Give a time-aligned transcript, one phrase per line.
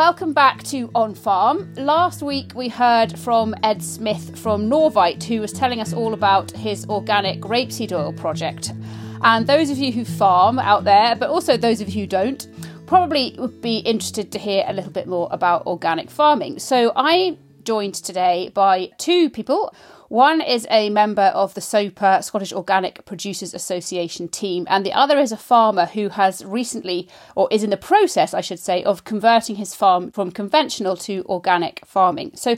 [0.00, 1.74] Welcome back to On Farm.
[1.74, 6.50] Last week we heard from Ed Smith from Norvite, who was telling us all about
[6.52, 8.72] his organic rapeseed oil project.
[9.20, 12.48] And those of you who farm out there, but also those of you who don't,
[12.86, 16.60] probably would be interested to hear a little bit more about organic farming.
[16.60, 19.74] So I joined today by two people.
[20.10, 25.20] One is a member of the SOPA, Scottish Organic Producers Association team, and the other
[25.20, 29.04] is a farmer who has recently, or is in the process, I should say, of
[29.04, 32.32] converting his farm from conventional to organic farming.
[32.34, 32.56] So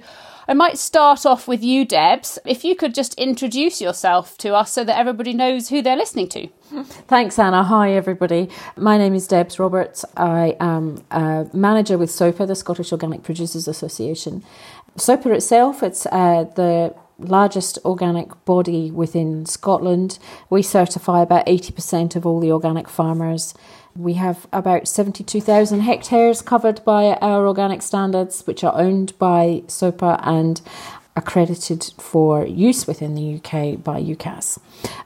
[0.49, 2.39] I might start off with you, Debs.
[2.47, 6.31] If you could just introduce yourself to us so that everybody knows who they're listening
[6.31, 6.49] to.
[7.07, 7.65] Thanks, Anna.
[7.65, 8.49] Hi, everybody.
[8.79, 10.07] My name is Debs Roberts.
[10.17, 14.43] I am a manager with SOPA, the Scottish Organic Producers Association.
[14.97, 20.19] SOPA itself, it's uh, the largest organic body within Scotland.
[20.51, 23.55] We certify about 80% of all the organic farmers.
[23.95, 30.21] We have about 72,000 hectares covered by our organic standards, which are owned by SOPA
[30.23, 30.61] and
[31.15, 34.59] accredited for use within the UK by UKAS.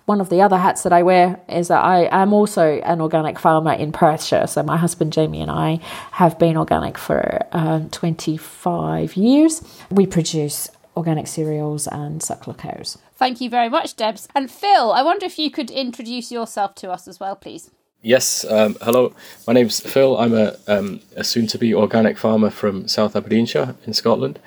[0.04, 3.40] One of the other hats that I wear is that I am also an organic
[3.40, 4.46] farmer in Perthshire.
[4.46, 5.80] So my husband Jamie and I
[6.12, 9.62] have been organic for um, 25 years.
[9.90, 12.98] We produce organic cereals and suckler cows.
[13.14, 14.28] Thank you very much, Debs.
[14.34, 17.70] And Phil, I wonder if you could introduce yourself to us as well, please.
[18.02, 19.14] Yes, um, hello.
[19.46, 20.16] My name's Phil.
[20.16, 24.38] I'm a, um, a soon-to-be organic farmer from South Aberdeenshire in Scotland.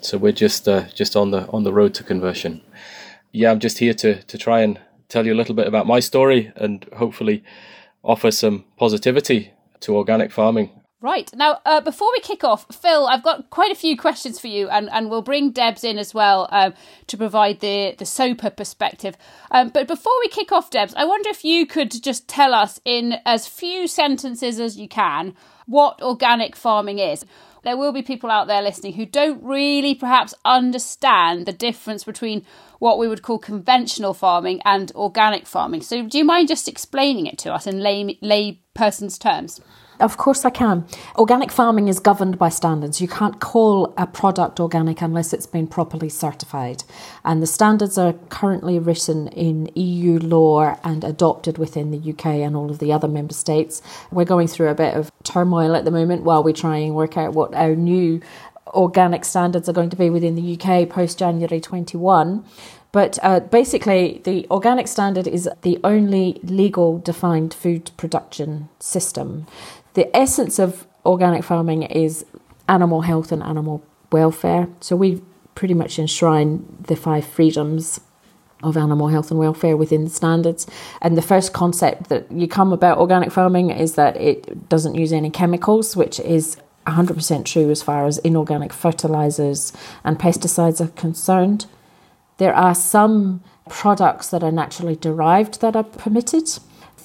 [0.00, 2.60] So we're just uh, just on the on the road to conversion.
[3.32, 4.78] Yeah, I'm just here to to try and
[5.08, 7.42] tell you a little bit about my story and hopefully
[8.04, 10.70] offer some positivity to organic farming
[11.00, 11.30] Right.
[11.32, 14.68] Now, uh, before we kick off, Phil, I've got quite a few questions for you,
[14.68, 16.74] and, and we'll bring Debs in as well um,
[17.06, 19.16] to provide the, the SOPA perspective.
[19.52, 22.80] Um, but before we kick off, Debs, I wonder if you could just tell us
[22.84, 25.34] in as few sentences as you can
[25.66, 27.24] what organic farming is.
[27.62, 32.44] There will be people out there listening who don't really perhaps understand the difference between
[32.80, 35.82] what we would call conventional farming and organic farming.
[35.82, 39.60] So, do you mind just explaining it to us in lay, lay person's terms?
[40.00, 40.86] Of course, I can.
[41.16, 43.00] Organic farming is governed by standards.
[43.00, 46.84] You can't call a product organic unless it's been properly certified.
[47.24, 52.54] And the standards are currently written in EU law and adopted within the UK and
[52.54, 53.82] all of the other member states.
[54.12, 57.16] We're going through a bit of turmoil at the moment while we try and work
[57.16, 58.20] out what our new
[58.68, 62.44] organic standards are going to be within the UK post January 21.
[62.90, 69.46] But uh, basically, the organic standard is the only legal defined food production system
[69.98, 72.24] the essence of organic farming is
[72.68, 74.68] animal health and animal welfare.
[74.78, 75.20] So we
[75.56, 78.00] pretty much enshrine the five freedoms
[78.62, 80.68] of animal health and welfare within the standards.
[81.02, 85.12] And the first concept that you come about organic farming is that it doesn't use
[85.12, 89.72] any chemicals, which is 100% true as far as inorganic fertilizers
[90.04, 91.66] and pesticides are concerned.
[92.36, 96.48] There are some products that are naturally derived that are permitted.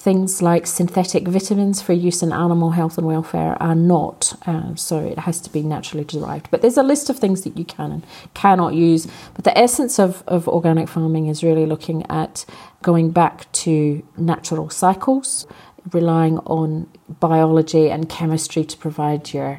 [0.04, 4.98] Things like synthetic vitamins for use in animal health and welfare are not, uh, so
[4.98, 6.50] it has to be naturally derived.
[6.50, 9.06] But there's a list of things that you can and cannot use.
[9.32, 12.44] But the essence of, of organic farming is really looking at
[12.82, 15.46] going back to natural cycles,
[15.90, 16.86] relying on
[17.18, 19.58] biology and chemistry to provide your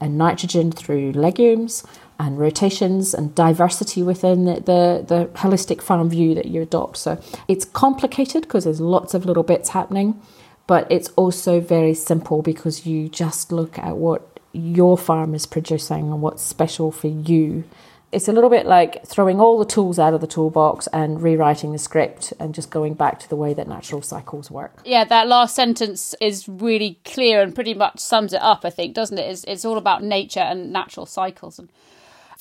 [0.00, 1.84] uh, nitrogen through legumes
[2.22, 6.96] and rotations and diversity within the, the, the, holistic farm view that you adopt.
[6.96, 10.22] So it's complicated because there's lots of little bits happening,
[10.68, 16.12] but it's also very simple because you just look at what your farm is producing
[16.12, 17.64] and what's special for you.
[18.12, 21.72] It's a little bit like throwing all the tools out of the toolbox and rewriting
[21.72, 24.80] the script and just going back to the way that natural cycles work.
[24.84, 28.94] Yeah, that last sentence is really clear and pretty much sums it up, I think,
[28.94, 29.28] doesn't it?
[29.28, 31.58] It's, it's all about nature and natural cycles.
[31.58, 31.68] And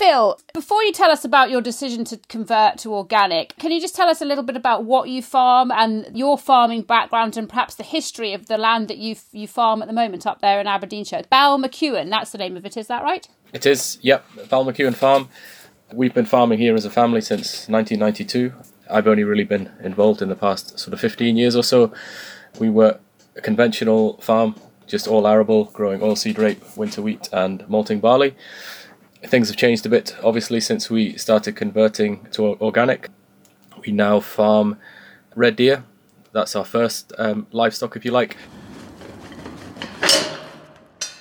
[0.01, 3.95] Phil, before you tell us about your decision to convert to organic, can you just
[3.95, 7.75] tell us a little bit about what you farm and your farming background and perhaps
[7.75, 10.65] the history of the land that you you farm at the moment up there in
[10.65, 11.21] Aberdeenshire?
[11.31, 13.27] Balmakewan, that's the name of it, is that right?
[13.53, 15.29] It is, yep, Balmakewan Farm.
[15.93, 18.53] We've been farming here as a family since 1992.
[18.89, 21.93] I've only really been involved in the past sort of 15 years or so.
[22.57, 22.99] We were
[23.35, 24.55] a conventional farm,
[24.87, 28.33] just all arable, growing oilseed rape, winter wheat, and malting barley
[29.23, 33.09] things have changed a bit, obviously, since we started converting to organic.
[33.85, 34.77] We now farm
[35.35, 35.83] red deer.
[36.31, 38.37] That's our first um, livestock, if you like.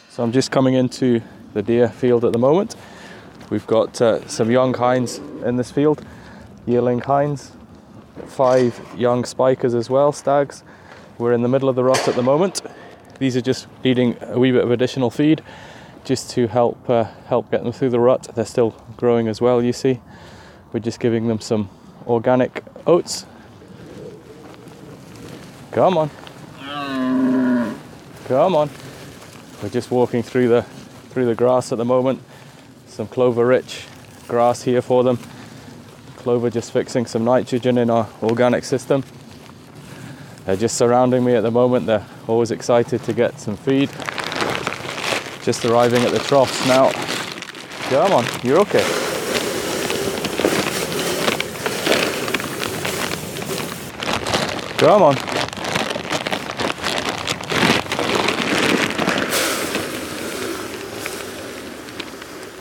[0.08, 1.20] So I'm just coming into
[1.54, 2.76] the deer field at the moment.
[3.50, 6.04] We've got uh, some young hinds in this field,
[6.66, 7.52] yearling hinds,
[8.26, 10.62] five young spikers as well, stags.
[11.18, 12.62] We're in the middle of the rut at the moment.
[13.18, 15.42] These are just needing a wee bit of additional feed
[16.04, 18.28] just to help uh, help get them through the rut.
[18.34, 20.00] They're still growing as well, you see.
[20.72, 21.68] We're just giving them some
[22.06, 23.26] organic oats.
[25.72, 26.10] Come on.
[28.26, 28.70] Come on.
[29.62, 30.62] We're just walking through the
[31.10, 32.22] through the grass at the moment.
[32.86, 33.86] Some clover rich
[34.28, 35.18] grass here for them.
[36.16, 39.02] Clover just fixing some nitrogen in our organic system.
[40.44, 41.86] They're just surrounding me at the moment.
[41.86, 43.90] They're always excited to get some feed.
[45.50, 46.92] Just arriving at the troughs now.
[47.90, 48.84] Come on, you're okay.
[54.78, 55.49] Come on.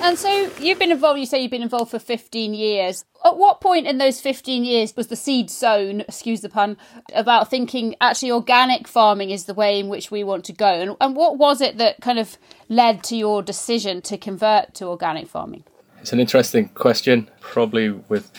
[0.09, 3.05] And so you've been involved, you say you've been involved for 15 years.
[3.23, 6.77] At what point in those 15 years was the seed sown, excuse the pun,
[7.13, 10.65] about thinking actually organic farming is the way in which we want to go?
[10.65, 12.39] And, and what was it that kind of
[12.69, 15.63] led to your decision to convert to organic farming?
[16.01, 18.31] It's an interesting question, probably with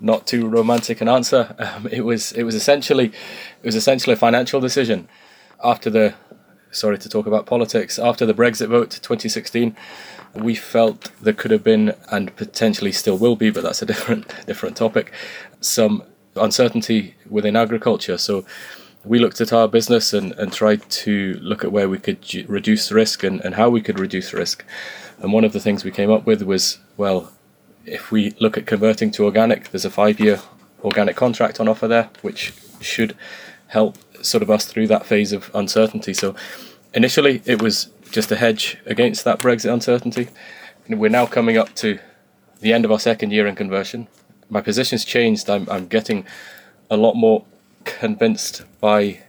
[0.00, 1.54] not too romantic an answer.
[1.76, 3.08] Um, it was it was essentially
[3.62, 5.06] it was essentially a financial decision.
[5.62, 6.14] After the
[6.70, 9.76] sorry to talk about politics, after the Brexit vote 2016,
[10.34, 14.34] we felt there could have been and potentially still will be, but that's a different
[14.46, 15.12] different topic.
[15.60, 16.02] Some
[16.36, 18.18] uncertainty within agriculture.
[18.18, 18.44] So
[19.04, 22.44] we looked at our business and, and tried to look at where we could g-
[22.48, 24.64] reduce risk and, and how we could reduce risk.
[25.18, 27.32] And one of the things we came up with was well,
[27.86, 30.40] if we look at converting to organic, there's a five year
[30.84, 33.16] organic contract on offer there, which should
[33.68, 36.12] help sort of us through that phase of uncertainty.
[36.12, 36.34] So
[36.94, 40.28] initially, it was just a hedge against that Brexit uncertainty.
[40.88, 41.98] We're now coming up to
[42.60, 44.08] the end of our second year in conversion.
[44.48, 45.48] My position's changed.
[45.48, 46.26] I'm, I'm getting
[46.90, 47.44] a lot more
[47.84, 49.22] convinced by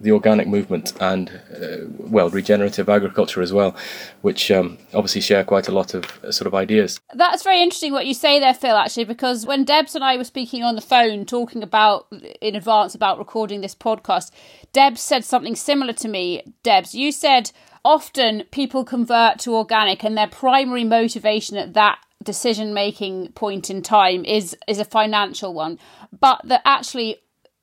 [0.00, 3.76] the organic movement and, uh, well, regenerative agriculture as well,
[4.22, 7.00] which um, obviously share quite a lot of uh, sort of ideas.
[7.14, 10.24] That's very interesting what you say there, Phil, actually, because when Debs and I were
[10.24, 12.06] speaking on the phone talking about
[12.40, 14.30] in advance about recording this podcast,
[14.72, 16.42] Debs said something similar to me.
[16.62, 17.52] Debs, you said
[17.84, 23.82] often people convert to organic and their primary motivation at that decision making point in
[23.82, 25.78] time is is a financial one
[26.18, 27.18] but that actually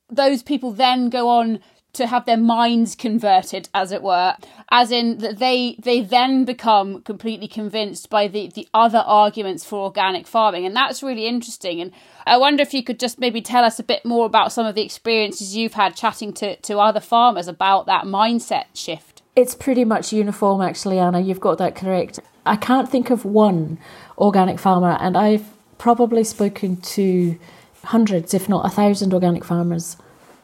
[0.07, 1.59] those people then go on
[1.93, 4.35] to have their minds converted as it were
[4.69, 9.85] as in that they they then become completely convinced by the the other arguments for
[9.85, 11.91] organic farming and that's really interesting and
[12.25, 14.75] i wonder if you could just maybe tell us a bit more about some of
[14.75, 19.85] the experiences you've had chatting to to other farmers about that mindset shift it's pretty
[19.85, 21.21] much uniform, actually, Anna.
[21.21, 22.19] You've got that correct.
[22.45, 23.77] I can't think of one
[24.17, 25.45] organic farmer, and I've
[25.77, 27.39] probably spoken to
[27.85, 29.95] hundreds, if not a thousand, organic farmers.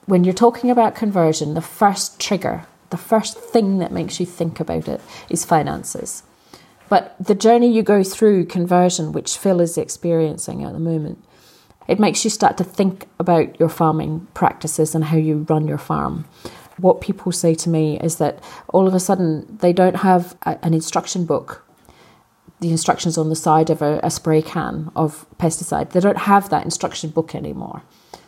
[0.07, 4.61] When you're talking about conversion, the first trigger, the first thing that makes you think
[4.61, 6.23] about it is finances.
[6.87, 11.21] But the journey you go through conversion, which Phil is experiencing at the moment,
[11.89, 15.77] it makes you start to think about your farming practices and how you run your
[15.77, 16.23] farm.
[16.77, 20.57] What people say to me is that all of a sudden they don't have a,
[20.63, 21.65] an instruction book.
[22.61, 25.89] The instructions on the side of a, a, spray can of pesticide.
[25.89, 27.81] They don't have that instruction book anymore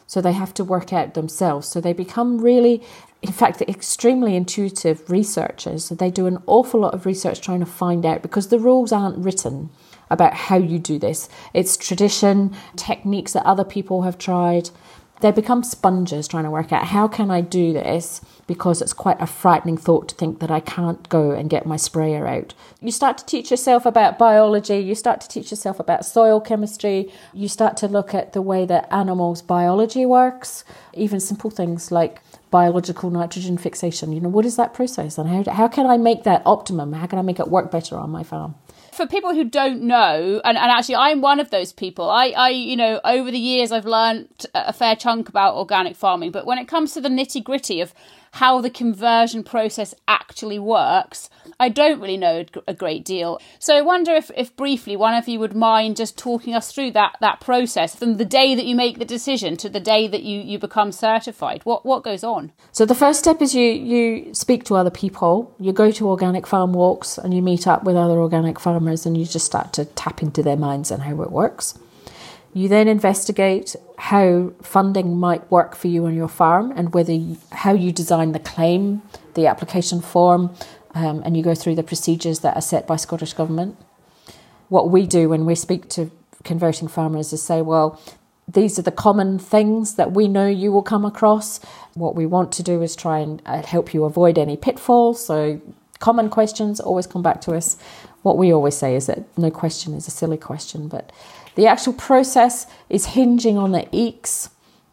[0.10, 1.68] so they have to work out themselves.
[1.68, 2.82] So they become really
[3.22, 5.86] in fact extremely intuitive researchers.
[5.86, 8.92] So they do an awful lot of research trying to find out because the rules
[8.92, 9.70] aren't written
[10.10, 11.30] about how you do this.
[11.54, 14.72] It's tradition techniques that other people have tried
[15.22, 19.22] they become sponges trying to work out how can I do this because it's quite
[19.22, 22.54] a frightening thought to think that I can't go and get my sprayer out.
[22.82, 27.12] You start to teach yourself about biology, you start to teach yourself about soil chemistry,
[27.34, 32.22] you start to look at the way that animals' biology works, even simple things like
[32.50, 34.12] biological nitrogen fixation.
[34.12, 36.94] You know, what is that process and how, how can I make that optimum?
[36.94, 38.56] How can I make it work better on my farm?
[39.00, 42.50] For people who don't know, and, and actually I'm one of those people, I, I,
[42.50, 46.58] you know, over the years I've learned a fair chunk about organic farming, but when
[46.58, 47.94] it comes to the nitty gritty of
[48.34, 51.30] how the conversion process actually works,
[51.60, 53.40] I don't really know a great deal.
[53.60, 56.92] So I wonder if, if briefly one of you would mind just talking us through
[56.92, 60.24] that, that process from the day that you make the decision to the day that
[60.24, 61.62] you, you become certified.
[61.66, 62.54] What what goes on?
[62.72, 65.54] So the first step is you you speak to other people.
[65.60, 69.18] You go to organic farm walks and you meet up with other organic farmers and
[69.18, 71.78] you just start to tap into their minds and how it works.
[72.54, 77.38] You then investigate how funding might work for you on your farm and whether you,
[77.52, 79.04] how you design the claim,
[79.36, 80.56] the application form,
[80.94, 83.78] um, and you go through the procedures that are set by Scottish Government.
[84.70, 86.12] What we do when we speak to
[86.44, 88.00] converting farmers is say, well,
[88.48, 91.60] these are the common things that we know you will come across.
[91.94, 95.24] What we want to do is try and uh, help you avoid any pitfalls.
[95.24, 95.62] So,
[96.00, 97.78] common questions always come back to us.
[98.22, 101.12] What we always say is that no question is a silly question, but
[101.56, 104.50] the actual process is hinging on the EECS,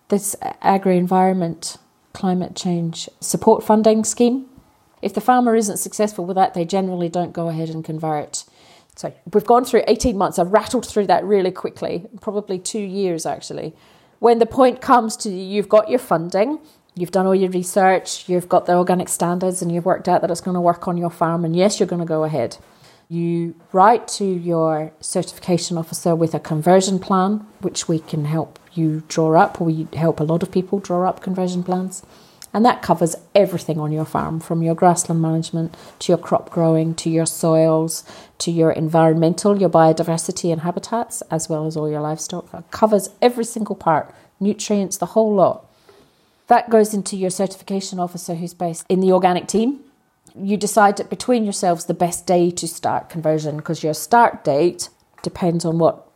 [0.09, 1.79] this agri environment
[2.13, 4.47] climate change support funding scheme.
[5.07, 8.43] If the farmer isn't successful with that, they generally don't go ahead and convert.
[8.97, 10.37] So we've gone through 18 months.
[10.37, 13.73] I've rattled through that really quickly, probably two years actually.
[14.19, 16.59] When the point comes to you've got your funding,
[16.97, 20.31] you've done all your research, you've got the organic standards, and you've worked out that
[20.33, 22.57] it's going to work on your farm, and yes, you're going to go ahead.
[23.09, 29.05] You write to your certification officer with a conversion plan, which we can help you
[29.07, 29.61] draw up.
[29.61, 32.03] We help a lot of people draw up conversion plans.
[32.57, 36.95] And that covers everything on your farm from your grassland management to your crop growing
[36.97, 38.03] to your soils
[38.39, 42.53] to your environmental, your biodiversity and habitats, as well as all your livestock.
[42.55, 45.71] It covers every single part, nutrients, the whole lot.
[46.47, 49.81] That goes into your certification officer who's based in the organic team
[50.39, 54.89] you decide between yourselves the best day to start conversion because your start date
[55.23, 56.07] depends on what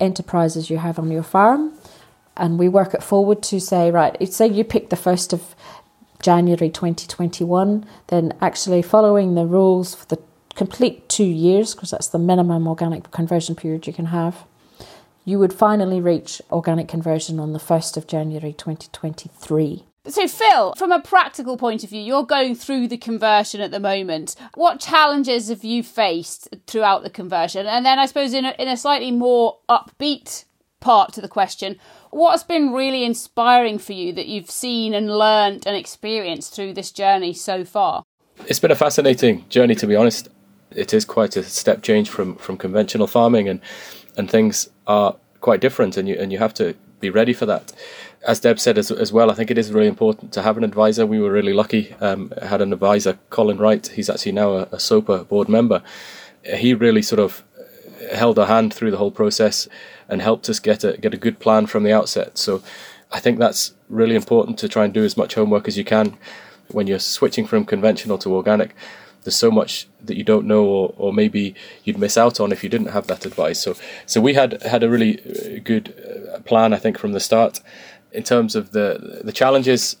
[0.00, 1.72] enterprises you have on your farm.
[2.36, 5.54] And we work it forward to say, right, say you pick the 1st of
[6.22, 10.18] January 2021, then actually following the rules for the
[10.54, 14.44] complete two years, because that's the minimum organic conversion period you can have,
[15.24, 19.84] you would finally reach organic conversion on the 1st of January 2023.
[20.06, 23.78] So, Phil, from a practical point of view, you're going through the conversion at the
[23.78, 24.34] moment.
[24.54, 27.66] What challenges have you faced throughout the conversion?
[27.66, 30.46] And then, I suppose, in a, in a slightly more upbeat
[30.80, 31.78] part to the question,
[32.10, 36.90] what's been really inspiring for you that you've seen and learned and experienced through this
[36.90, 38.04] journey so far?
[38.46, 40.28] It's been a fascinating journey, to be honest.
[40.70, 43.60] It is quite a step change from, from conventional farming, and
[44.16, 47.72] and things are quite different, and you and you have to be ready for that
[48.26, 50.64] as Deb said as, as well, I think it is really important to have an
[50.64, 51.06] advisor.
[51.06, 51.94] We were really lucky.
[52.00, 53.86] Um, had an advisor, Colin Wright.
[53.86, 55.82] He's actually now a, a SOPA board member.
[56.44, 57.42] He really sort of
[58.12, 59.68] held our hand through the whole process
[60.10, 62.36] and helped us get a get a good plan from the outset.
[62.38, 62.62] So
[63.10, 66.16] I think that's really important to try and do as much homework as you can
[66.68, 68.74] when you're switching from conventional to organic.
[69.22, 72.62] There's so much that you don't know, or, or maybe you'd miss out on if
[72.64, 73.60] you didn't have that advice.
[73.60, 73.74] So,
[74.06, 75.94] so we had had a really uh, good
[76.34, 77.60] uh, plan, I think, from the start
[78.12, 79.96] in terms of the the challenges,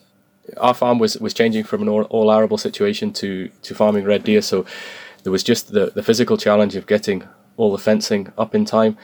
[0.56, 4.24] our farm was was changing from an all, all arable situation to to farming red
[4.24, 4.42] deer.
[4.42, 4.64] So
[5.22, 7.24] there was just the the physical challenge of getting
[7.56, 8.96] all the fencing up in time.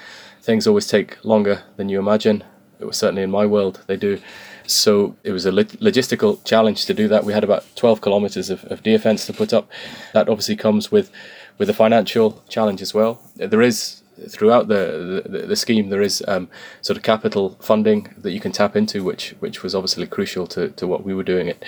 [0.47, 2.45] Things always take longer than you imagine.
[2.79, 4.21] It was certainly in my world they do.
[4.65, 7.25] So it was a logistical challenge to do that.
[7.25, 9.69] We had about 12 kilometers of, of deer fence to put up.
[10.15, 11.11] That obviously comes with
[11.59, 13.21] with a financial challenge as well.
[13.35, 16.49] There is throughout the, the, the scheme there is um,
[16.81, 20.69] sort of capital funding that you can tap into, which which was obviously crucial to,
[20.69, 21.49] to what we were doing.
[21.49, 21.65] It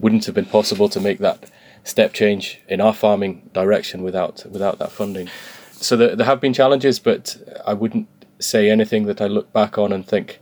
[0.00, 1.50] wouldn't have been possible to make that
[1.84, 5.28] step change in our farming direction without without that funding.
[5.72, 7.36] So there, there have been challenges, but
[7.66, 8.08] I wouldn't
[8.42, 10.40] say anything that I look back on and think,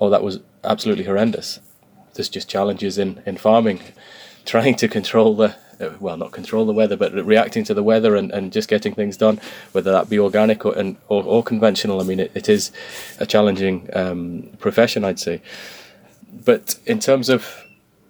[0.00, 1.60] oh, that was absolutely horrendous.
[2.14, 3.80] There's just challenges in, in farming,
[4.44, 8.14] trying to control the uh, well, not control the weather, but reacting to the weather
[8.14, 9.40] and, and just getting things done,
[9.72, 12.00] whether that be organic or and, or, or conventional.
[12.00, 12.70] I mean, it, it is
[13.18, 15.40] a challenging um, profession, I'd say.
[16.44, 17.64] But in terms of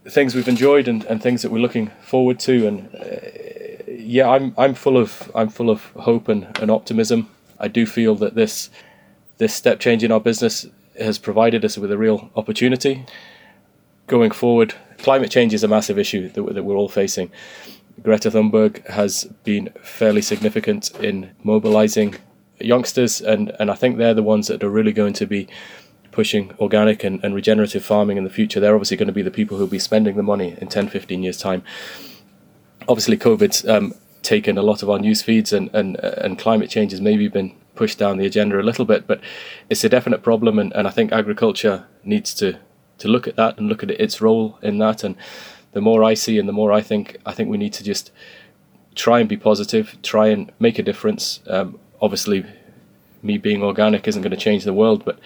[0.08, 4.54] things we've enjoyed and, and things that we're looking forward to, and uh, yeah, I'm
[4.58, 7.30] I'm full of I'm full of hope and, and optimism.
[7.58, 8.70] I do feel that this
[9.40, 10.66] this step change in our business
[10.98, 13.04] has provided us with a real opportunity
[14.06, 17.30] going forward climate change is a massive issue that, that we're all facing.
[18.02, 22.16] Greta Thunberg has been fairly significant in mobilizing
[22.60, 25.48] youngsters, and, and I think they're the ones that are really going to be
[26.12, 28.60] pushing organic and, and regenerative farming in the future.
[28.60, 31.22] They're obviously going to be the people who'll be spending the money in 10, 15
[31.22, 31.62] years' time.
[32.88, 36.90] Obviously, COVID's um, taken a lot of our news feeds, and, and, and climate change
[36.90, 39.06] has maybe been pushed down the agenda a little bit.
[39.06, 39.20] But
[39.70, 42.58] it's a definite problem, and, and I think agriculture needs to,
[42.98, 45.02] to look at that and look at its role in that.
[45.02, 45.16] And
[45.72, 48.12] the more I see and the more I think, I think we need to just
[48.94, 51.40] try and be positive, try and make a difference.
[51.46, 52.44] Um, obviously,
[53.22, 55.18] me being organic isn't going to change the world, but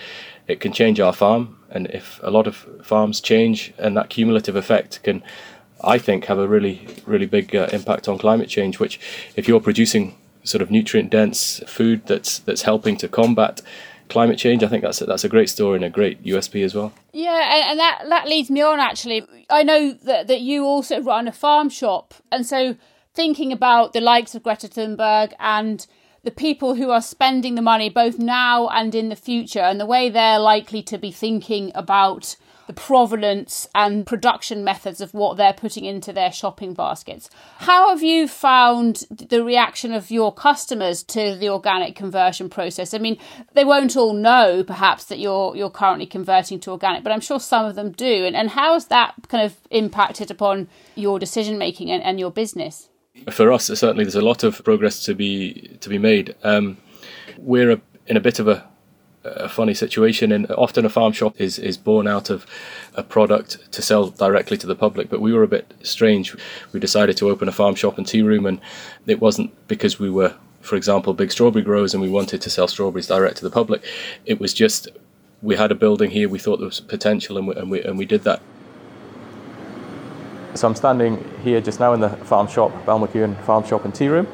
[0.46, 1.58] it can change our farm.
[1.70, 5.24] And if a lot of farms change, and that cumulative effect can,
[5.82, 8.78] I think, have a really, really big uh, impact on climate change.
[8.78, 9.00] Which,
[9.34, 10.14] if you're producing
[10.44, 13.60] sort of nutrient dense food that's that's helping to combat
[14.08, 16.74] climate change, I think that's a, that's a great story and a great USP as
[16.74, 16.92] well.
[17.12, 18.80] Yeah, and, and that that leads me on.
[18.80, 22.76] Actually, I know that that you also run a farm shop, and so
[23.14, 25.86] thinking about the likes of Greta Thunberg and
[26.24, 29.86] the people who are spending the money both now and in the future and the
[29.86, 35.52] way they're likely to be thinking about the provenance and production methods of what they're
[35.52, 37.28] putting into their shopping baskets.
[37.58, 42.94] How have you found the reaction of your customers to the organic conversion process?
[42.94, 43.18] I mean,
[43.52, 47.40] they won't all know perhaps that you're you're currently converting to organic, but I'm sure
[47.40, 48.24] some of them do.
[48.24, 52.30] And, and how has that kind of impacted upon your decision making and, and your
[52.30, 52.88] business?
[53.30, 56.34] for us, certainly, there's a lot of progress to be to be made.
[56.42, 56.76] Um,
[57.38, 58.66] we're a, in a bit of a,
[59.24, 62.46] a, funny situation, and often a farm shop is is born out of
[62.94, 65.08] a product to sell directly to the public.
[65.08, 66.36] But we were a bit strange.
[66.72, 68.60] We decided to open a farm shop and tea room, and
[69.06, 72.68] it wasn't because we were, for example, big strawberry growers and we wanted to sell
[72.68, 73.82] strawberries direct to the public.
[74.26, 74.88] It was just
[75.42, 76.28] we had a building here.
[76.28, 78.40] We thought there was potential, and we, and we, and we did that.
[80.54, 84.08] So I'm standing here just now in the farm shop, Balmakewan Farm Shop and Tea
[84.08, 84.28] Room.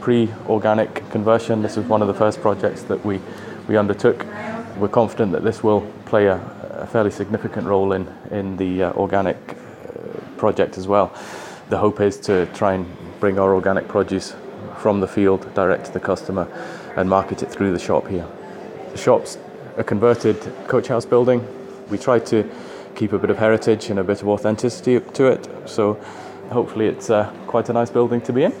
[0.00, 3.20] Pre-organic conversion, this was one of the first projects that we,
[3.66, 4.24] we undertook.
[4.76, 6.36] We're confident that this will play a,
[6.70, 11.14] a fairly significant role in, in the uh, organic uh, project as well.
[11.68, 12.86] The hope is to try and
[13.20, 14.34] bring our organic produce
[14.78, 16.48] from the field direct to the customer
[16.96, 18.26] and market it through the shop here.
[18.90, 19.38] The shop's
[19.76, 21.46] a converted coach house building.
[21.88, 22.50] We try to
[22.96, 25.48] keep a bit of heritage and a bit of authenticity to it.
[25.68, 25.94] So
[26.50, 28.52] hopefully it's uh, quite a nice building to be in.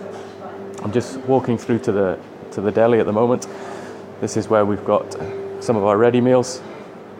[0.82, 2.18] I'm just walking through to the
[2.52, 3.48] to the deli at the moment.
[4.20, 5.16] This is where we've got
[5.64, 6.60] some of our ready meals.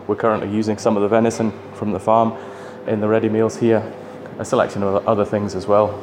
[0.07, 2.35] We're currently using some of the venison from the farm
[2.87, 3.83] in the ready meals here.
[4.39, 5.99] A selection of other things as well.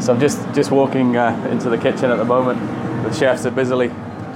[0.00, 2.60] So I'm just just walking uh, into the kitchen at the moment.
[3.04, 3.88] The chefs are busily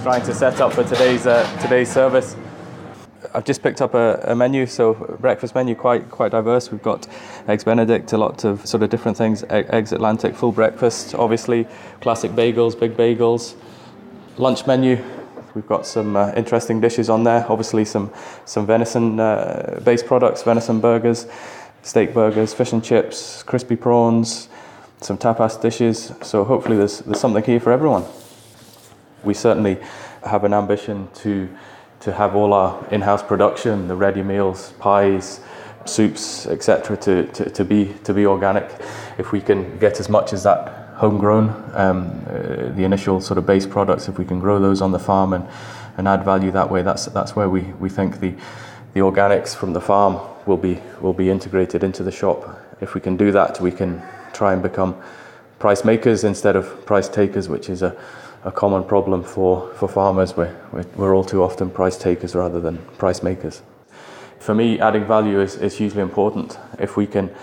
[0.02, 2.36] trying to set up for today's uh, today's service.
[3.34, 6.70] I've just picked up a, a, menu, so breakfast menu quite quite diverse.
[6.70, 7.06] We've got
[7.48, 9.44] eggs Benedict, a lot of sort of different things.
[9.50, 11.66] Eggs Atlantic, full breakfast, obviously,
[12.00, 13.54] classic bagels, big bagels.
[14.36, 15.02] Lunch menu,
[15.54, 17.46] we've got some uh, interesting dishes on there.
[17.48, 18.10] Obviously, some
[18.44, 21.26] some venison uh, products, venison burgers,
[21.82, 24.48] steak burgers, fish and chips, crispy prawns,
[25.00, 26.12] some tapas dishes.
[26.22, 28.04] So hopefully, there's there's something here for everyone.
[29.22, 29.78] We certainly
[30.24, 31.48] have an ambition to
[32.00, 35.40] to have all our in-house production, the ready meals, pies,
[35.86, 38.70] soups, etc., to, to, to be to be organic.
[39.18, 43.46] If we can get as much as that homegrown, um, uh, the initial sort of
[43.46, 45.46] base products, if we can grow those on the farm and,
[45.96, 48.34] and add value that way, that's that's where we, we think the
[48.94, 52.60] the organics from the farm will be will be integrated into the shop.
[52.80, 54.02] If we can do that, we can
[54.32, 54.94] try and become
[55.58, 57.96] price makers instead of price takers, which is a
[58.44, 60.36] a common problem for, for farmers.
[60.36, 60.54] We're,
[60.96, 63.62] we're all too often price takers rather than price makers.
[64.38, 66.58] For me, adding value is, is hugely important.
[66.78, 67.34] If we can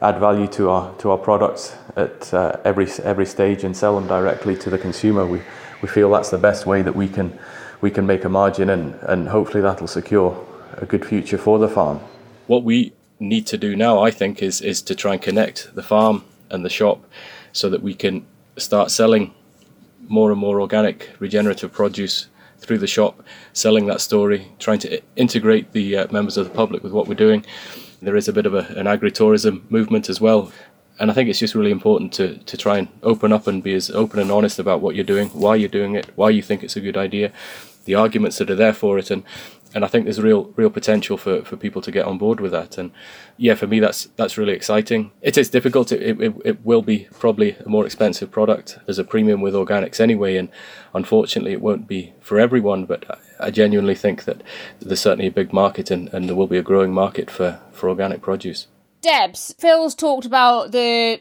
[0.00, 4.06] add value to our to our products at uh, every every stage and sell them
[4.06, 5.40] directly to the consumer, we,
[5.82, 7.38] we feel that's the best way that we can
[7.80, 11.68] we can make a margin and, and hopefully that'll secure a good future for the
[11.68, 12.00] farm.
[12.46, 15.82] What we need to do now, I think, is is to try and connect the
[15.82, 17.04] farm and the shop
[17.52, 19.34] so that we can start selling
[20.08, 25.72] more and more organic, regenerative produce through the shop, selling that story, trying to integrate
[25.72, 27.44] the uh, members of the public with what we're doing.
[28.00, 30.52] There is a bit of a, an agritourism movement as well.
[31.00, 33.74] And I think it's just really important to, to try and open up and be
[33.74, 36.62] as open and honest about what you're doing, why you're doing it, why you think
[36.62, 37.32] it's a good idea,
[37.84, 39.22] the arguments that are there for it, and
[39.78, 42.50] and I think there's real real potential for, for people to get on board with
[42.50, 42.76] that.
[42.78, 42.90] And
[43.36, 45.12] yeah, for me, that's that's really exciting.
[45.22, 45.92] It is difficult.
[45.92, 48.76] It, it, it will be probably a more expensive product.
[48.86, 50.48] There's a premium with organics anyway, and
[50.94, 52.86] unfortunately, it won't be for everyone.
[52.86, 54.42] But I genuinely think that
[54.80, 57.88] there's certainly a big market, and, and there will be a growing market for, for
[57.88, 58.66] organic produce.
[59.00, 61.20] Debs, Phil's talked about the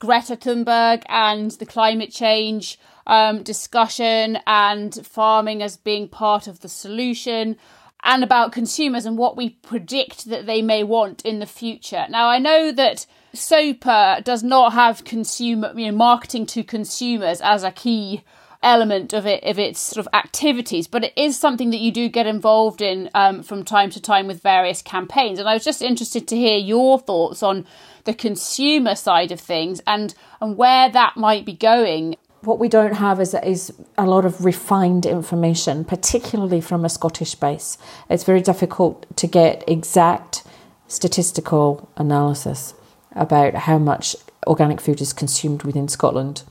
[0.00, 6.68] Greta Thunberg and the climate change um, discussion and farming as being part of the
[6.68, 7.56] solution
[8.04, 12.06] and about consumers and what we predict that they may want in the future.
[12.08, 17.62] Now, I know that SOPA does not have consumer, you know, marketing to consumers as
[17.62, 18.24] a key
[18.62, 22.08] element of it of its sort of activities, but it is something that you do
[22.08, 25.38] get involved in um, from time to time with various campaigns.
[25.38, 27.66] And I was just interested to hear your thoughts on
[28.04, 32.94] the consumer side of things and and where that might be going what we don't
[32.94, 37.78] have is, is a lot of refined information, particularly from a Scottish base.
[38.10, 40.42] It's very difficult to get exact
[40.88, 42.74] statistical analysis
[43.14, 46.42] about how much organic food is consumed within Scotland.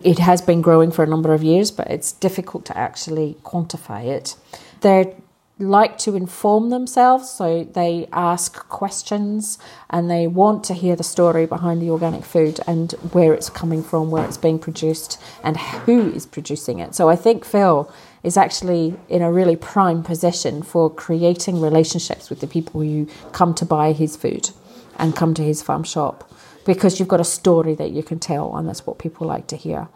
[0.00, 4.04] It has been growing for a number of years, but it's difficult to actually quantify
[4.04, 4.36] it.
[4.80, 5.14] There
[5.58, 9.56] like to inform themselves, so they ask questions
[9.88, 13.82] and they want to hear the story behind the organic food and where it's coming
[13.82, 16.94] from, where it's being produced, and who is producing it.
[16.94, 17.92] So I think Phil
[18.24, 23.54] is actually in a really prime position for creating relationships with the people who come
[23.54, 24.50] to buy his food
[24.96, 26.28] and come to his farm shop
[26.64, 29.56] because you've got a story that you can tell, and that's what people like to
[29.56, 29.88] hear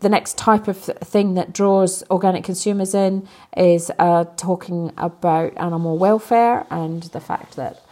[0.00, 5.98] the next type of thing that draws organic consumers in is uh, talking about animal
[5.98, 7.82] welfare and the fact that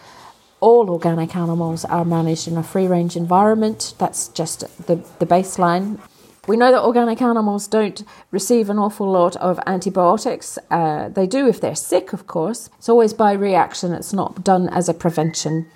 [0.61, 3.95] all organic animals are managed in a free range environment.
[3.99, 6.01] That's just the, the baseline.
[6.49, 10.59] We know that organic animals don't receive an awful lot of antibiotics.
[10.71, 12.71] Uh, they do if they're sick, of course.
[12.79, 15.67] It's always by reaction, it's not done as a prevention.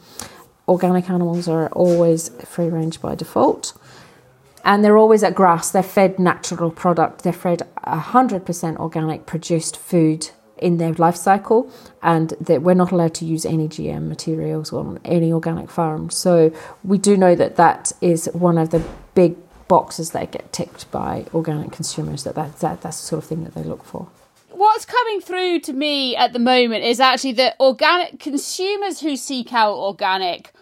[0.66, 3.74] Organic animals are always free range by default
[4.64, 5.70] and they're always at grass.
[5.70, 7.22] They're fed natural product.
[7.22, 11.70] They're fed 100% organic produced food in their life cycle,
[12.02, 16.08] and that we're not allowed to use any GM materials on any organic farm.
[16.08, 16.52] So
[16.84, 18.82] we do know that that is one of the
[19.14, 22.24] big boxes that get ticked by organic consumers.
[22.24, 24.08] That, that, that that's the sort of thing that they look for.
[24.50, 29.52] What's coming through to me at the moment is actually that organic consumers who seek
[29.52, 30.52] out organic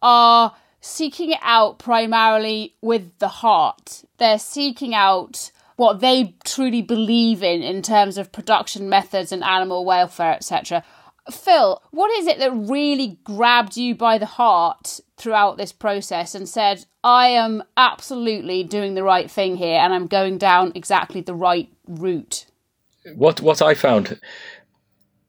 [0.00, 4.04] are seeking it out primarily with the heart.
[4.18, 9.84] They're seeking out what they truly believe in in terms of production methods and animal
[9.84, 10.84] welfare, etc.
[11.30, 16.48] Phil, what is it that really grabbed you by the heart throughout this process and
[16.48, 21.34] said, I am absolutely doing the right thing here and I'm going down exactly the
[21.34, 22.46] right route?
[23.14, 24.20] What what I found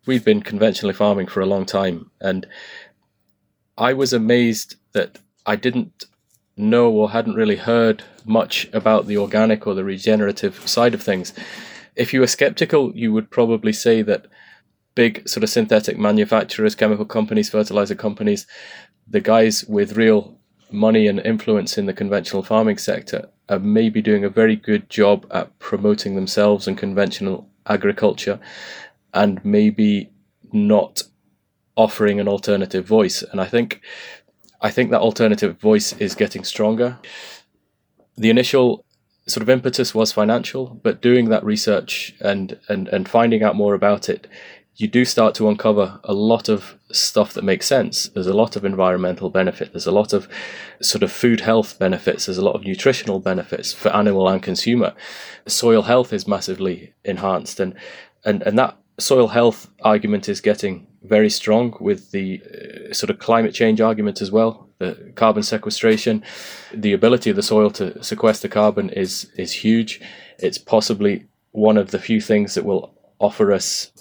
[0.05, 2.45] we've been conventionally farming for a long time and
[3.77, 6.05] I was amazed that I didn't
[6.57, 11.33] know or hadn't really heard much about the organic or the regenerative side of things.
[11.95, 14.27] If you were skeptical, you would probably say that
[14.95, 18.45] big sort of synthetic manufacturers, chemical companies, fertilizer companies,
[19.07, 20.37] the guys with real
[20.71, 25.25] money and influence in the conventional farming sector are maybe doing a very good job
[25.31, 28.39] at promoting themselves and conventional agriculture
[29.13, 30.09] and maybe
[30.53, 31.03] not
[31.75, 33.21] offering an alternative voice.
[33.23, 33.81] And I think
[34.61, 36.97] I think that alternative voice is getting stronger.
[38.17, 38.85] The initial
[39.27, 43.73] sort of impetus was financial, but doing that research and, and, and finding out more
[43.73, 44.27] about it,
[44.75, 48.07] you do start to uncover a lot of stuff that makes sense.
[48.09, 49.73] There's a lot of environmental benefit.
[49.73, 50.27] There's a lot of
[50.81, 52.25] sort of food health benefits.
[52.25, 54.93] There's a lot of nutritional benefits for animal and consumer.
[55.45, 57.75] Soil health is massively enhanced, and
[58.23, 63.19] and and that soil health argument is getting very strong with the uh, sort of
[63.19, 64.69] climate change argument as well.
[64.77, 66.23] The carbon sequestration,
[66.73, 70.01] the ability of the soil to sequester carbon is is huge.
[70.39, 73.91] It's possibly one of the few things that will offer us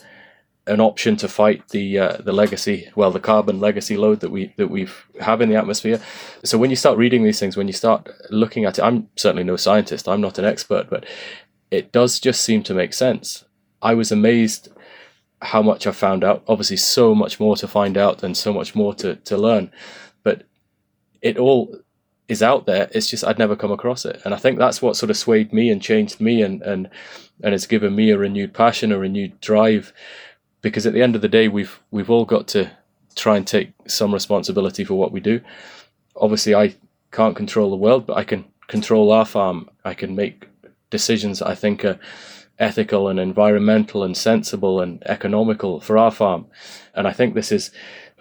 [0.66, 4.54] an option to fight the uh, the legacy, well, the carbon legacy load that we
[4.56, 4.88] that we
[5.20, 6.00] have in the atmosphere.
[6.44, 9.44] So when you start reading these things, when you start looking at it, I'm certainly
[9.44, 11.04] no scientist, I'm not an expert, but
[11.70, 13.44] it does just seem to make sense.
[13.82, 14.68] I was amazed
[15.42, 16.42] how much I found out.
[16.46, 19.70] Obviously, so much more to find out and so much more to, to learn.
[20.22, 20.44] But
[21.22, 21.78] it all
[22.28, 22.88] is out there.
[22.92, 24.20] It's just I'd never come across it.
[24.24, 26.88] And I think that's what sort of swayed me and changed me and, and,
[27.42, 29.92] and it's given me a renewed passion, a renewed drive.
[30.62, 32.70] Because at the end of the day, we've we've all got to
[33.16, 35.40] try and take some responsibility for what we do.
[36.16, 36.76] Obviously, I
[37.12, 39.70] can't control the world, but I can control our farm.
[39.86, 40.46] I can make
[40.90, 41.98] decisions I think are
[42.60, 46.46] ethical and environmental and sensible and economical for our farm.
[46.94, 47.70] And I think this is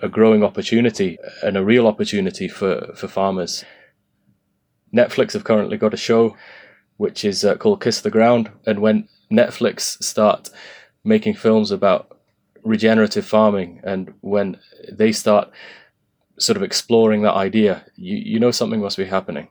[0.02, 3.66] a growing opportunity and a real opportunity for, for farmers.
[4.96, 6.38] Netflix have currently got a show
[6.96, 8.50] which is uh, called Kiss the Ground.
[8.66, 10.50] And when Netflix start
[11.04, 12.18] making films about
[12.64, 14.58] regenerative farming and when
[14.92, 15.52] they start
[16.38, 19.50] sort of exploring that idea, you, you know something must be happening.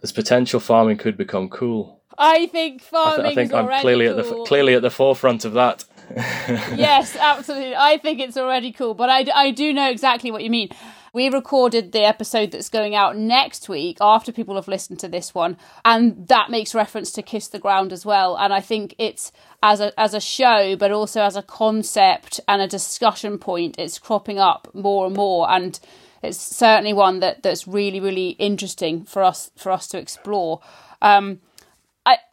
[0.00, 3.26] This potential farming could become cool I think farming.
[3.26, 4.18] I, th- I think I'm clearly cool.
[4.18, 5.84] at the clearly at the forefront of that.
[6.16, 7.76] yes, absolutely.
[7.76, 10.70] I think it's already cool, but I, I do know exactly what you mean.
[11.12, 15.34] We recorded the episode that's going out next week after people have listened to this
[15.34, 18.36] one, and that makes reference to Kiss the Ground as well.
[18.36, 22.60] And I think it's as a as a show, but also as a concept and
[22.60, 25.78] a discussion point, it's cropping up more and more, and
[26.22, 30.60] it's certainly one that that's really really interesting for us for us to explore.
[31.00, 31.40] Um,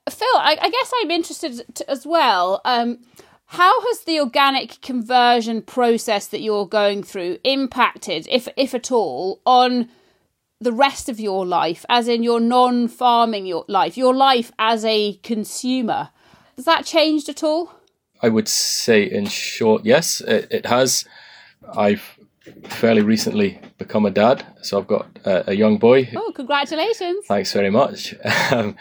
[0.10, 2.62] Phil, I, I guess I'm interested to, as well.
[2.64, 3.00] Um,
[3.48, 9.42] how has the organic conversion process that you're going through impacted, if if at all,
[9.46, 9.90] on
[10.60, 15.14] the rest of your life, as in your non-farming your life, your life as a
[15.18, 16.10] consumer?
[16.56, 17.72] Has that changed at all?
[18.22, 21.06] I would say, in short, yes, it, it has.
[21.76, 22.15] I've
[22.70, 26.10] fairly recently become a dad, so I've got a, a young boy.
[26.16, 27.26] Oh, congratulations!
[27.28, 28.16] Thanks very much.
[28.52, 28.76] Um,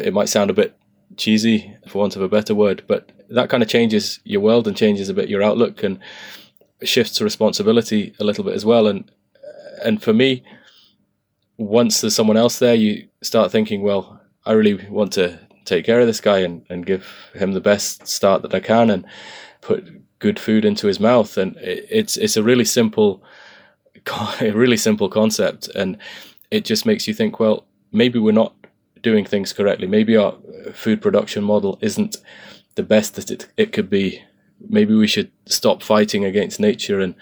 [0.00, 0.76] it might sound a bit
[1.16, 4.76] cheesy, for want of a better word, but that kind of changes your world and
[4.76, 5.98] changes a bit your outlook and
[6.82, 8.86] shifts responsibility a little bit as well.
[8.86, 9.10] And
[9.82, 10.42] and for me,
[11.56, 16.00] once there's someone else there, you start thinking, well, I really want to take care
[16.00, 19.04] of this guy and, and give him the best start that I can and
[19.60, 19.84] put
[20.18, 21.36] good food into his mouth.
[21.36, 23.22] And it's it's a really simple,
[24.40, 25.98] a really simple concept, and
[26.50, 28.54] it just makes you think, well, maybe we're not
[29.02, 29.86] doing things correctly.
[29.86, 30.34] Maybe our
[30.72, 32.16] food production model isn't
[32.74, 34.22] the best that it, it could be.
[34.68, 37.14] Maybe we should stop fighting against nature and,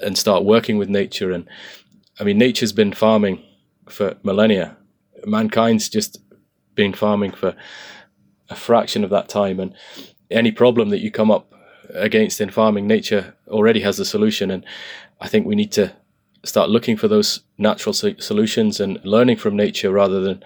[0.00, 1.30] and start working with nature.
[1.30, 1.48] And
[2.18, 3.42] I mean, nature's been farming
[3.88, 4.76] for millennia.
[5.24, 6.20] Mankind's just
[6.74, 7.54] been farming for
[8.48, 9.60] a fraction of that time.
[9.60, 9.74] And
[10.30, 11.54] any problem that you come up
[11.94, 14.50] against in farming, nature already has a solution.
[14.50, 14.64] And
[15.20, 15.92] I think we need to
[16.44, 20.42] start looking for those natural solutions and learning from nature rather than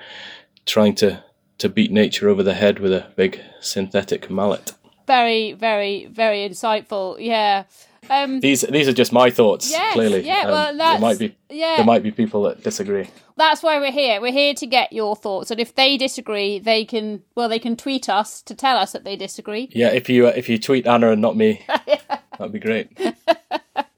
[0.67, 1.23] trying to
[1.57, 4.75] to beat nature over the head with a big synthetic mallet.
[5.07, 7.17] Very, very, very insightful.
[7.19, 7.65] Yeah.
[8.11, 9.71] Um, these these are just my thoughts.
[9.71, 10.43] Yes, clearly, yeah.
[10.43, 11.77] Um, well, there might be yeah.
[11.77, 13.09] there might be people that disagree.
[13.37, 14.21] That's why we're here.
[14.21, 17.77] We're here to get your thoughts, and if they disagree, they can well they can
[17.77, 19.71] tweet us to tell us that they disagree.
[19.73, 21.65] Yeah, if you uh, if you tweet Anna and not me,
[22.39, 22.91] that'd be great.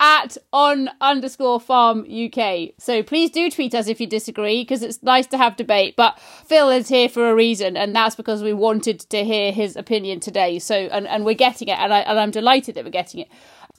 [0.00, 2.70] at on underscore farm UK.
[2.78, 5.96] So please do tweet us if you disagree because it's nice to have debate.
[5.96, 9.76] But Phil is here for a reason, and that's because we wanted to hear his
[9.76, 10.58] opinion today.
[10.58, 13.28] So and, and we're getting it, and, I, and I'm delighted that we're getting it.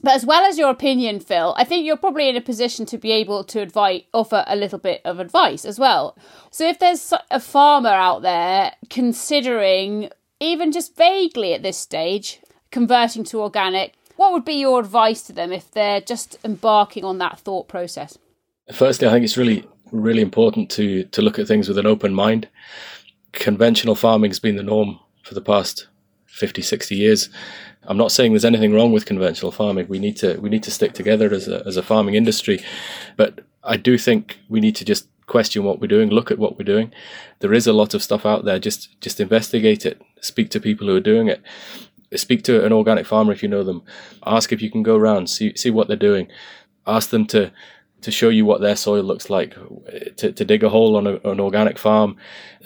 [0.02, 2.96] But as well as your opinion, Phil, I think you're probably in a position to
[2.96, 6.16] be able to advise, offer a little bit of advice as well.
[6.50, 13.24] So if there's a farmer out there considering, even just vaguely at this stage, converting
[13.24, 17.40] to organic, what would be your advice to them if they're just embarking on that
[17.40, 18.18] thought process?
[18.70, 22.12] Firstly, I think it's really, really important to to look at things with an open
[22.12, 22.46] mind.
[23.32, 25.88] Conventional farming has been the norm for the past
[26.26, 27.30] 50, 60 years.
[27.84, 29.86] I'm not saying there's anything wrong with conventional farming.
[29.88, 32.62] We need to we need to stick together as a as a farming industry,
[33.16, 36.58] but I do think we need to just question what we're doing, look at what
[36.58, 36.92] we're doing.
[37.38, 38.58] There is a lot of stuff out there.
[38.58, 40.02] Just just investigate it.
[40.20, 41.40] Speak to people who are doing it
[42.16, 43.82] speak to an organic farmer if you know them.
[44.26, 46.28] Ask if you can go around, see see what they're doing.
[46.86, 47.52] Ask them to
[48.02, 49.54] to show you what their soil looks like.
[50.16, 52.16] To, to dig a hole on a, an organic farm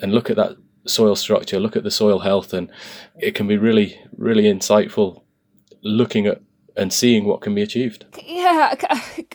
[0.01, 0.55] and look at that
[0.85, 2.71] soil structure, look at the soil health, and
[3.17, 5.23] it can be really really insightful
[5.83, 6.41] looking at
[6.77, 8.05] and seeing what can be achieved.
[8.23, 8.75] Yeah,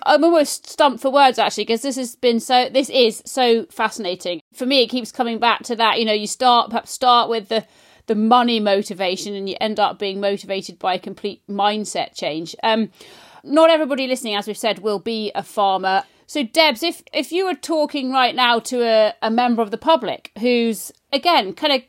[0.04, 2.68] I'm almost stumped for words actually because this has been so.
[2.68, 4.82] This is so fascinating for me.
[4.82, 5.98] It keeps coming back to that.
[5.98, 7.64] You know, you start perhaps start with the
[8.10, 12.56] the money motivation and you end up being motivated by a complete mindset change.
[12.64, 12.90] Um,
[13.44, 16.02] not everybody listening, as we've said, will be a farmer.
[16.26, 19.78] So, Debs, if if you were talking right now to a, a member of the
[19.78, 21.82] public who's again kind of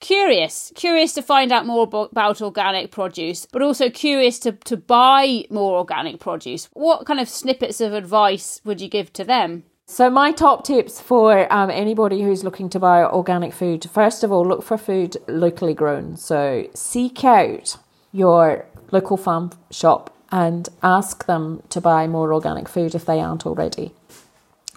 [0.00, 5.44] curious, curious to find out more about organic produce, but also curious to, to buy
[5.50, 9.64] more organic produce, what kind of snippets of advice would you give to them?
[9.90, 14.30] So, my top tips for um, anybody who's looking to buy organic food first of
[14.30, 16.18] all, look for food locally grown.
[16.18, 17.78] So, seek out
[18.12, 23.46] your local farm shop and ask them to buy more organic food if they aren't
[23.46, 23.92] already.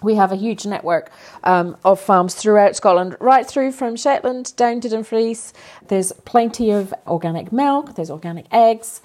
[0.02, 1.12] We have a huge network
[1.44, 5.52] um, of farms throughout Scotland, right through from Shetland down to Dumfries.
[5.88, 9.02] There's plenty of organic milk, there's organic eggs,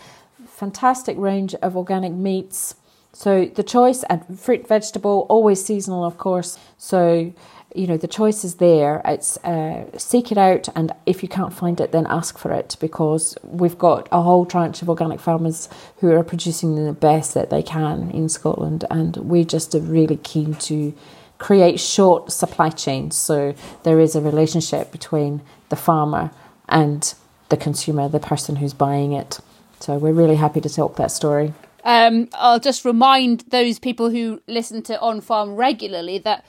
[0.48, 2.76] fantastic range of organic meats
[3.18, 6.60] so the choice and fruit, vegetable, always seasonal, of course.
[6.78, 7.34] So
[7.74, 9.02] you know the choice is there.
[9.06, 12.78] It's uh, seek it out, and if you can't find it, then ask for it
[12.80, 17.50] because we've got a whole tranche of organic farmers who are producing the best that
[17.50, 20.94] they can in Scotland, and we're just really keen to
[21.40, 23.18] create short supply chains.
[23.18, 26.30] So there is a relationship between the farmer
[26.70, 27.16] and
[27.50, 29.40] the consumer, the person who's buying it.
[29.80, 31.56] So we're really happy to talk that story.
[31.88, 36.46] Um, I'll just remind those people who listen to On Farm regularly that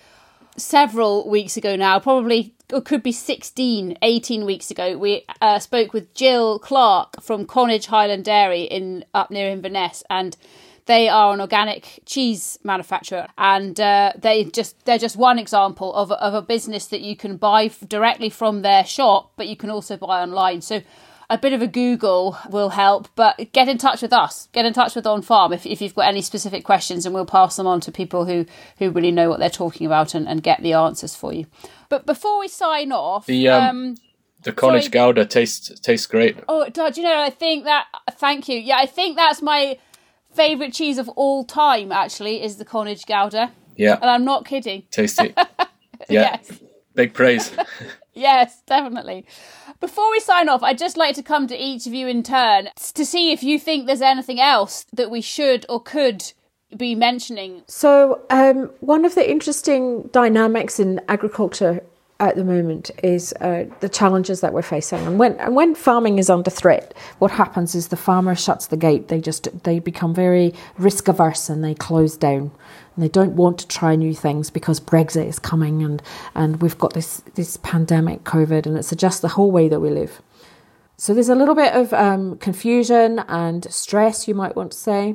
[0.57, 6.12] several weeks ago now, probably could be 16, 18 weeks ago, we uh, spoke with
[6.12, 10.37] Jill Clark from Connage Highland Dairy in up near Inverness, and
[10.87, 16.11] they are an organic cheese manufacturer, and uh, they just they're just one example of
[16.11, 19.96] of a business that you can buy directly from their shop, but you can also
[19.96, 20.62] buy online.
[20.62, 20.83] So
[21.31, 24.49] a bit of a Google will help, but get in touch with us.
[24.53, 27.27] Get in touch with On Farm if, if you've got any specific questions, and we'll
[27.27, 28.47] pass them on to people who,
[28.79, 31.47] who really know what they're talking about and, and get the answers for you.
[31.88, 33.95] But before we sign off, the um, um
[34.43, 36.37] the Connage sorry, Gouda tastes tastes great.
[36.49, 37.21] Oh, do you know?
[37.21, 37.87] I think that.
[38.12, 38.59] Thank you.
[38.59, 39.79] Yeah, I think that's my
[40.33, 41.93] favourite cheese of all time.
[41.93, 43.53] Actually, is the Cornish Gouda.
[43.77, 44.85] Yeah, and I'm not kidding.
[44.91, 45.35] Tasty.
[46.09, 46.38] Yeah.
[46.47, 46.61] yes.
[46.95, 47.53] Big praise.
[48.19, 49.25] yes, definitely.
[49.81, 52.69] Before we sign off, I'd just like to come to each of you in turn
[52.95, 56.33] to see if you think there's anything else that we should or could
[56.77, 57.63] be mentioning.
[57.67, 61.83] So, um, one of the interesting dynamics in agriculture
[62.21, 65.07] at the moment is uh, the challenges that we're facing.
[65.07, 68.77] And when and when farming is under threat, what happens is the farmer shuts the
[68.77, 69.09] gate.
[69.09, 72.51] They just they become very risk averse and they close down.
[72.97, 76.03] And they don't want to try new things because Brexit is coming and,
[76.35, 79.91] and we've got this this pandemic, COVID, and it's just the whole way that we
[79.91, 80.21] live.
[80.97, 85.15] So there's a little bit of um, confusion and stress, you might want to say,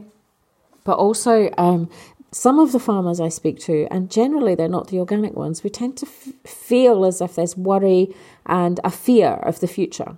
[0.86, 1.90] but also um,
[2.34, 5.70] some of the farmers I speak to, and generally they're not the organic ones, we
[5.70, 8.14] tend to f- feel as if there's worry
[8.48, 10.18] and a fear of the future.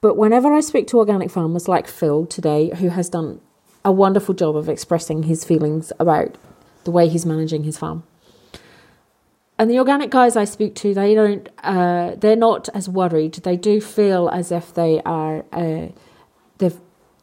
[0.00, 3.40] But whenever I speak to organic farmers like Phil today, who has done
[3.84, 6.36] a wonderful job of expressing his feelings about
[6.84, 8.02] the way he's managing his farm.
[9.58, 13.34] And the organic guys I speak to, they don't, uh, they're not as worried.
[13.34, 15.88] They do feel as if they are, uh,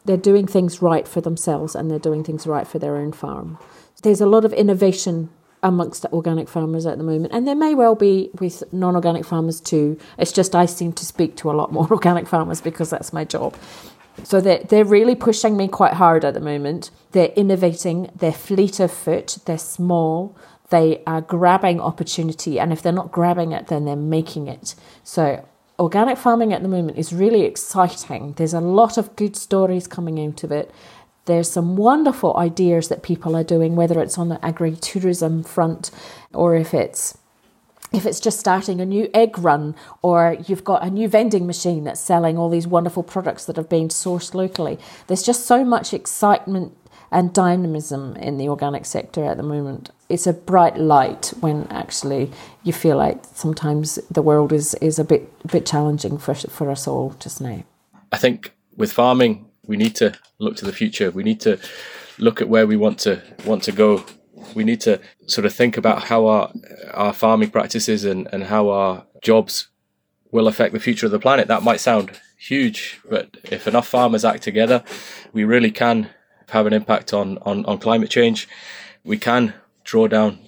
[0.08, 3.58] they're doing things right for themselves and they're doing things right for their own farm.
[4.02, 5.28] There's a lot of innovation
[5.62, 9.60] amongst organic farmers at the moment, and there may well be with non organic farmers
[9.60, 9.98] too.
[10.16, 13.24] It's just I seem to speak to a lot more organic farmers because that's my
[13.24, 13.54] job.
[14.24, 16.90] So they're, they're really pushing me quite hard at the moment.
[17.12, 20.34] They're innovating, they're fleet of foot, they're small,
[20.70, 24.74] they are grabbing opportunity, and if they're not grabbing it, then they're making it.
[25.04, 25.46] So
[25.78, 28.32] organic farming at the moment is really exciting.
[28.36, 30.72] There's a lot of good stories coming out of it.
[31.26, 35.90] There's some wonderful ideas that people are doing, whether it's on the agri tourism front
[36.32, 37.18] or if it's
[37.92, 41.84] if it's just starting a new egg run or you've got a new vending machine
[41.84, 44.78] that's selling all these wonderful products that have been sourced locally.
[45.06, 46.76] There's just so much excitement
[47.10, 49.90] and dynamism in the organic sector at the moment.
[50.08, 52.30] It's a bright light when actually
[52.62, 56.70] you feel like sometimes the world is, is a bit a bit challenging for for
[56.70, 57.62] us all just now.
[58.12, 61.10] I think with farming we need to look to the future.
[61.10, 61.58] We need to
[62.18, 64.04] look at where we want to want to go.
[64.54, 66.52] We need to sort of think about how our
[66.94, 69.68] our farming practices and, and how our jobs
[70.30, 71.48] will affect the future of the planet.
[71.48, 74.82] That might sound huge, but if enough farmers act together,
[75.32, 76.10] we really can
[76.50, 78.48] have an impact on, on, on climate change.
[79.04, 80.38] We can draw down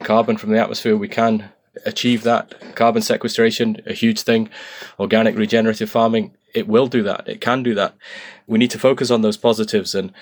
[0.00, 0.96] carbon from the atmosphere.
[0.96, 1.50] We can
[1.84, 2.74] achieve that.
[2.74, 4.50] Carbon sequestration, a huge thing.
[4.98, 7.28] Organic regenerative farming, it will do that.
[7.28, 7.94] It can do that.
[8.46, 10.12] We need to focus on those positives and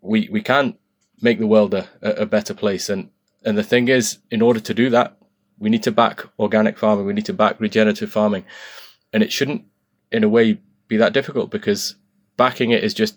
[0.00, 0.76] we, we can
[1.20, 2.88] make the world a, a better place.
[2.88, 3.10] And,
[3.44, 5.16] and the thing is, in order to do that,
[5.58, 7.06] we need to back organic farming.
[7.06, 8.44] We need to back regenerative farming.
[9.12, 9.64] And it shouldn't,
[10.12, 11.96] in a way, be that difficult because
[12.36, 13.16] backing it is just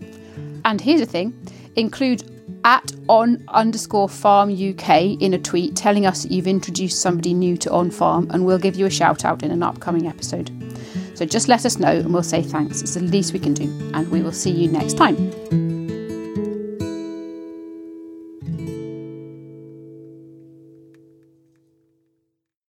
[0.63, 1.33] And here's the thing
[1.75, 2.23] include
[2.65, 7.57] at on underscore farm UK in a tweet telling us that you've introduced somebody new
[7.57, 10.51] to On Farm, and we'll give you a shout out in an upcoming episode.
[11.15, 12.81] So just let us know and we'll say thanks.
[12.81, 13.63] It's the least we can do,
[13.93, 15.78] and we will see you next time.